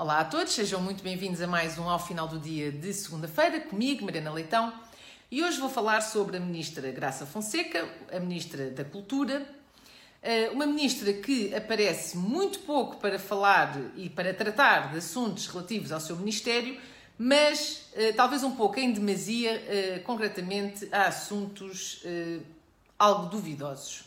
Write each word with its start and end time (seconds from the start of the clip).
Olá 0.00 0.20
a 0.20 0.24
todos, 0.24 0.52
sejam 0.52 0.80
muito 0.80 1.02
bem-vindos 1.02 1.42
a 1.42 1.46
mais 1.48 1.76
um 1.76 1.88
Ao 1.88 1.98
Final 1.98 2.28
do 2.28 2.38
Dia 2.38 2.70
de 2.70 2.94
segunda-feira, 2.94 3.58
comigo, 3.58 4.04
Mariana 4.04 4.32
Leitão, 4.32 4.72
e 5.28 5.42
hoje 5.42 5.58
vou 5.58 5.68
falar 5.68 6.02
sobre 6.02 6.36
a 6.36 6.40
Ministra 6.40 6.92
Graça 6.92 7.26
Fonseca, 7.26 7.84
a 8.12 8.20
Ministra 8.20 8.70
da 8.70 8.84
Cultura, 8.84 9.44
eh, 10.22 10.50
uma 10.50 10.68
Ministra 10.68 11.12
que 11.12 11.52
aparece 11.52 12.16
muito 12.16 12.60
pouco 12.60 12.98
para 12.98 13.18
falar 13.18 13.76
e 13.96 14.08
para 14.08 14.32
tratar 14.32 14.92
de 14.92 14.98
assuntos 14.98 15.48
relativos 15.48 15.90
ao 15.90 15.98
seu 15.98 16.14
Ministério, 16.14 16.80
mas 17.18 17.88
eh, 17.96 18.12
talvez 18.12 18.44
um 18.44 18.54
pouco 18.54 18.78
em 18.78 18.92
demasia, 18.92 19.50
eh, 19.50 20.00
concretamente 20.04 20.88
a 20.92 21.08
assuntos 21.08 22.04
algo 22.96 23.26
duvidosos. 23.26 24.04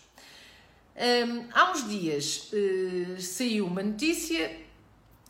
Há 1.54 1.71
uns 1.71 1.86
dias 1.86 2.50
saiu 3.20 3.66
uma 3.66 3.84
notícia 3.84 4.71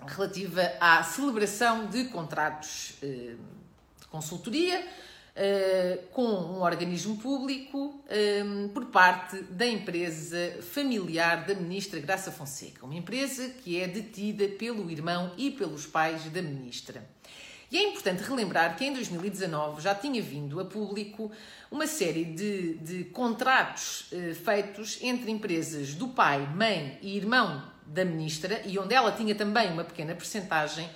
relativa 0.05 0.73
à 0.79 1.03
celebração 1.03 1.87
de 1.87 2.05
contratos 2.05 2.93
eh, 3.01 3.35
de 3.99 4.07
consultoria 4.07 4.85
eh, 5.35 5.99
com 6.11 6.23
um 6.23 6.61
organismo 6.61 7.17
público 7.17 8.03
eh, 8.09 8.43
por 8.73 8.87
parte 8.87 9.41
da 9.43 9.65
empresa 9.65 10.57
familiar 10.61 11.45
da 11.45 11.55
ministra 11.55 11.99
Graça 11.99 12.31
Fonseca, 12.31 12.85
uma 12.85 12.95
empresa 12.95 13.49
que 13.49 13.79
é 13.79 13.87
detida 13.87 14.47
pelo 14.47 14.89
irmão 14.89 15.33
e 15.37 15.51
pelos 15.51 15.85
pais 15.85 16.23
da 16.25 16.41
ministra. 16.41 17.07
E 17.71 17.77
é 17.77 17.83
importante 17.83 18.21
relembrar 18.23 18.75
que 18.75 18.83
em 18.83 18.91
2019 18.91 19.81
já 19.81 19.95
tinha 19.95 20.21
vindo 20.21 20.59
a 20.59 20.65
público 20.65 21.31
uma 21.71 21.87
série 21.87 22.25
de, 22.25 22.73
de 22.73 23.03
contratos 23.05 24.09
feitos 24.43 24.99
entre 25.01 25.31
empresas 25.31 25.95
do 25.95 26.09
pai, 26.09 26.45
mãe 26.53 26.99
e 27.01 27.15
irmão 27.15 27.70
da 27.85 28.05
ministra 28.05 28.61
e 28.65 28.77
onde 28.77 28.93
ela 28.93 29.11
tinha 29.11 29.35
também 29.35 29.71
uma 29.71 29.83
pequena 29.83 30.15
percentagem 30.15 30.89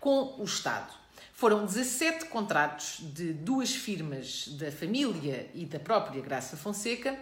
com 0.00 0.34
o 0.38 0.44
Estado. 0.44 0.92
Foram 1.32 1.64
17 1.64 2.26
contratos 2.26 2.98
de 3.00 3.32
duas 3.32 3.74
firmas 3.74 4.48
da 4.48 4.70
família 4.70 5.50
e 5.54 5.64
da 5.64 5.78
própria 5.78 6.20
Graça 6.20 6.56
Fonseca 6.56 7.18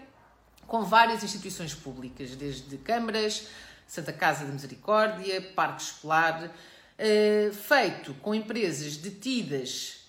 com 0.69 0.85
várias 0.85 1.25
instituições 1.25 1.75
públicas, 1.75 2.37
desde 2.37 2.77
câmaras, 2.77 3.49
Santa 3.87 4.13
Casa 4.13 4.45
de 4.45 4.53
Misericórdia, 4.53 5.41
Parque 5.41 5.83
Escolar, 5.83 6.51
eh, 6.99 7.51
feito 7.53 8.13
com 8.15 8.35
empresas 8.35 8.99
detidas 8.99 10.05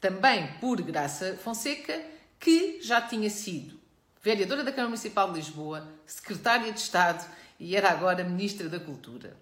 também 0.00 0.46
por 0.60 0.80
Graça 0.82 1.36
Fonseca, 1.42 2.00
que 2.38 2.80
já 2.80 3.00
tinha 3.00 3.28
sido 3.28 3.80
vereadora 4.22 4.62
da 4.62 4.70
Câmara 4.70 4.90
Municipal 4.90 5.32
de 5.32 5.38
Lisboa, 5.38 5.88
secretária 6.06 6.72
de 6.72 6.78
Estado 6.78 7.26
e 7.58 7.76
era 7.76 7.90
agora 7.90 8.24
Ministra 8.24 8.68
da 8.68 8.80
Cultura. 8.80 9.36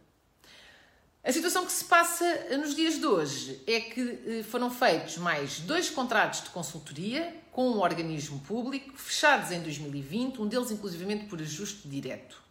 A 1.24 1.30
situação 1.30 1.64
que 1.64 1.72
se 1.72 1.84
passa 1.84 2.24
nos 2.58 2.74
dias 2.74 2.98
de 2.98 3.06
hoje 3.06 3.60
é 3.66 3.80
que 3.80 4.00
eh, 4.26 4.42
foram 4.42 4.68
feitos 4.68 5.18
mais 5.18 5.60
dois 5.60 5.88
contratos 5.88 6.42
de 6.42 6.50
consultoria 6.50 7.32
com 7.52 7.70
um 7.70 7.78
organismo 7.78 8.40
público, 8.40 8.96
fechados 8.96 9.52
em 9.52 9.60
2020, 9.60 10.42
um 10.42 10.48
deles 10.48 10.72
inclusivamente 10.72 11.26
por 11.26 11.40
ajuste 11.40 11.86
direto. 11.86 12.42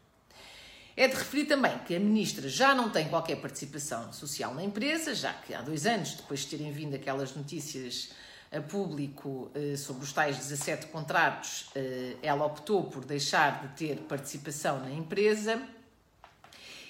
É 0.95 1.07
de 1.07 1.15
referir 1.15 1.45
também 1.45 1.77
que 1.79 1.95
a 1.95 1.99
ministra 1.99 2.47
já 2.47 2.73
não 2.73 2.89
tem 2.89 3.09
qualquer 3.09 3.37
participação 3.37 4.13
social 4.13 4.53
na 4.53 4.63
empresa, 4.63 5.13
já 5.13 5.33
que 5.33 5.53
há 5.53 5.61
dois 5.61 5.85
anos, 5.85 6.13
depois 6.13 6.41
de 6.41 6.47
terem 6.47 6.71
vindo 6.71 6.95
aquelas 6.95 7.35
notícias 7.35 8.11
a 8.51 8.59
público 8.59 9.49
eh, 9.55 9.77
sobre 9.77 10.03
os 10.03 10.11
tais 10.11 10.37
17 10.37 10.87
contratos, 10.87 11.69
eh, 11.73 12.17
ela 12.21 12.45
optou 12.45 12.83
por 12.83 13.05
deixar 13.05 13.61
de 13.61 13.77
ter 13.77 13.97
participação 14.01 14.81
na 14.81 14.91
empresa. 14.91 15.61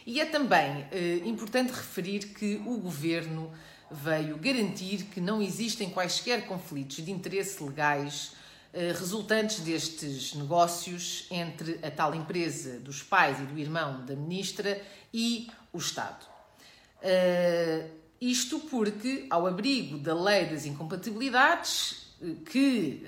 E 0.04 0.20
é 0.20 0.26
também 0.26 0.88
eh, 0.92 1.22
importante 1.24 1.72
referir 1.72 2.30
que 2.30 2.56
o 2.66 2.78
governo 2.78 3.52
veio 3.92 4.38
garantir 4.38 5.04
que 5.04 5.22
não 5.22 5.40
existem 5.40 5.92
quaisquer 5.92 6.48
conflitos 6.48 6.98
de 6.98 7.12
interesse 7.12 7.62
legais 7.64 8.34
resultantes 8.98 9.60
destes 9.60 10.34
negócios 10.34 11.28
entre 11.30 11.78
a 11.86 11.92
tal 11.92 12.16
empresa 12.16 12.80
dos 12.80 13.04
pais 13.04 13.38
e 13.42 13.44
do 13.44 13.60
irmão 13.60 14.06
da 14.06 14.16
ministra 14.16 14.82
e 15.14 15.52
o 15.74 15.78
Estado. 15.78 16.26
Uh, 17.04 18.01
isto 18.22 18.60
porque, 18.60 19.26
ao 19.30 19.48
abrigo 19.48 19.98
da 19.98 20.14
lei 20.14 20.46
das 20.46 20.66
incompatibilidades, 20.66 22.06
eh, 22.22 22.36
que 22.46 23.04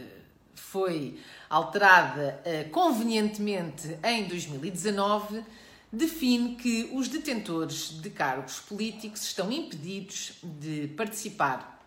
foi 0.56 1.20
alterada 1.48 2.42
convenientemente 2.72 3.96
em 4.04 4.28
2019, 4.28 5.44
define 5.92 6.56
que 6.56 6.90
os 6.92 7.08
detentores 7.08 8.02
de 8.02 8.10
cargos 8.10 8.60
políticos 8.60 9.22
estão 9.22 9.52
impedidos 9.52 10.34
de 10.42 10.88
participar 10.98 11.80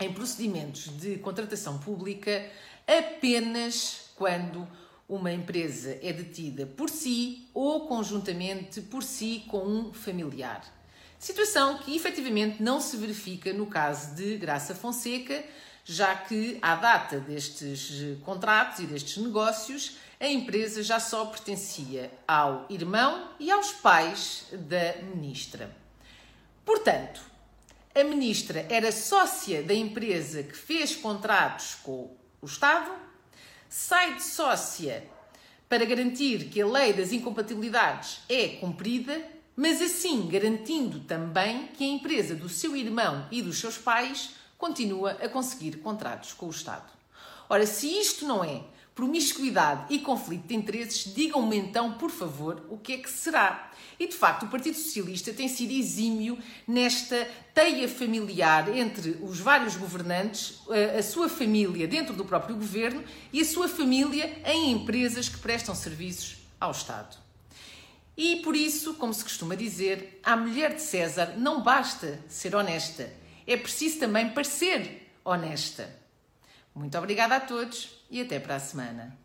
em 0.00 0.12
procedimentos 0.12 0.88
de 0.88 1.18
contratação 1.18 1.78
pública 1.78 2.50
apenas 2.84 4.10
quando 4.16 4.66
uma 5.08 5.32
empresa 5.32 5.96
é 6.02 6.12
detida 6.12 6.66
por 6.66 6.90
si 6.90 7.48
ou 7.54 7.86
conjuntamente 7.86 8.80
por 8.80 9.04
si 9.04 9.44
com 9.46 9.64
um 9.64 9.92
familiar. 9.92 10.64
Situação 11.24 11.78
que 11.78 11.96
efetivamente 11.96 12.62
não 12.62 12.82
se 12.82 12.98
verifica 12.98 13.50
no 13.50 13.64
caso 13.64 14.14
de 14.14 14.36
Graça 14.36 14.74
Fonseca, 14.74 15.42
já 15.82 16.14
que, 16.14 16.58
à 16.60 16.74
data 16.74 17.18
destes 17.18 18.18
contratos 18.22 18.80
e 18.80 18.86
destes 18.86 19.16
negócios, 19.16 19.96
a 20.20 20.26
empresa 20.26 20.82
já 20.82 21.00
só 21.00 21.24
pertencia 21.24 22.12
ao 22.28 22.66
irmão 22.68 23.30
e 23.40 23.50
aos 23.50 23.72
pais 23.72 24.48
da 24.52 25.00
ministra. 25.14 25.74
Portanto, 26.62 27.22
a 27.94 28.04
ministra 28.04 28.66
era 28.68 28.92
sócia 28.92 29.62
da 29.62 29.72
empresa 29.72 30.42
que 30.42 30.54
fez 30.54 30.94
contratos 30.94 31.76
com 31.82 32.14
o 32.42 32.44
Estado, 32.44 32.92
sai 33.66 34.16
de 34.16 34.22
sócia 34.22 35.02
para 35.70 35.86
garantir 35.86 36.50
que 36.50 36.60
a 36.60 36.66
lei 36.66 36.92
das 36.92 37.12
incompatibilidades 37.12 38.20
é 38.28 38.48
cumprida, 38.60 39.32
mas 39.56 39.80
assim 39.80 40.26
garantindo 40.26 41.00
também 41.00 41.68
que 41.68 41.84
a 41.84 41.88
empresa 41.88 42.34
do 42.34 42.48
seu 42.48 42.76
irmão 42.76 43.26
e 43.30 43.40
dos 43.42 43.58
seus 43.58 43.78
pais 43.78 44.30
continua 44.58 45.12
a 45.12 45.28
conseguir 45.28 45.78
contratos 45.78 46.32
com 46.32 46.46
o 46.46 46.50
Estado. 46.50 46.90
Ora, 47.48 47.66
se 47.66 47.86
isto 47.86 48.26
não 48.26 48.42
é 48.42 48.62
promiscuidade 48.94 49.92
e 49.92 49.98
conflito 49.98 50.46
de 50.46 50.54
interesses, 50.54 51.12
digam-me 51.12 51.56
então, 51.56 51.94
por 51.94 52.10
favor, 52.10 52.64
o 52.70 52.78
que 52.78 52.92
é 52.92 52.96
que 52.98 53.10
será. 53.10 53.72
E 53.98 54.06
de 54.06 54.14
facto, 54.14 54.44
o 54.44 54.48
Partido 54.48 54.76
Socialista 54.76 55.32
tem 55.32 55.48
sido 55.48 55.72
exímio 55.72 56.38
nesta 56.66 57.28
teia 57.52 57.88
familiar 57.88 58.74
entre 58.76 59.18
os 59.20 59.38
vários 59.40 59.76
governantes, 59.76 60.60
a 60.96 61.02
sua 61.02 61.28
família 61.28 61.88
dentro 61.88 62.14
do 62.14 62.24
próprio 62.24 62.56
governo 62.56 63.02
e 63.32 63.40
a 63.40 63.44
sua 63.44 63.68
família 63.68 64.40
em 64.46 64.70
empresas 64.70 65.28
que 65.28 65.38
prestam 65.38 65.74
serviços 65.74 66.36
ao 66.60 66.70
Estado. 66.70 67.23
E 68.16 68.36
por 68.36 68.54
isso, 68.54 68.94
como 68.94 69.12
se 69.12 69.24
costuma 69.24 69.54
dizer, 69.54 70.20
à 70.22 70.36
mulher 70.36 70.74
de 70.74 70.82
César 70.82 71.34
não 71.36 71.62
basta 71.62 72.20
ser 72.28 72.54
honesta, 72.54 73.12
é 73.46 73.56
preciso 73.56 73.98
também 73.98 74.30
parecer 74.30 75.10
honesta. 75.24 75.88
Muito 76.74 76.96
obrigada 76.96 77.36
a 77.36 77.40
todos 77.40 78.04
e 78.10 78.20
até 78.20 78.38
para 78.38 78.56
a 78.56 78.60
semana. 78.60 79.23